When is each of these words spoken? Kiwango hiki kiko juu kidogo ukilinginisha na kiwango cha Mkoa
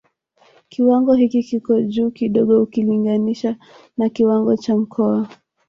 Kiwango 0.69 1.13
hiki 1.13 1.43
kiko 1.43 1.81
juu 1.81 2.11
kidogo 2.11 2.61
ukilinginisha 2.63 3.55
na 3.97 4.09
kiwango 4.09 4.57
cha 4.57 4.75
Mkoa 4.77 5.27